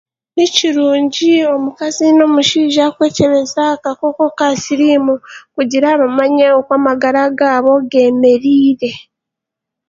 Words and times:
Nikiruungi 0.35 1.31
omukazi 1.55 2.05
n'omushaija 2.13 2.85
kwekyebeza 2.95 3.61
akakooko 3.73 4.25
ka 4.37 4.47
siriimu 4.61 5.13
kugira 5.55 5.87
bamanye 6.01 6.45
oku 6.59 6.71
amagaara 6.79 7.23
gaabo 7.39 7.73
geemeriire. 7.91 8.91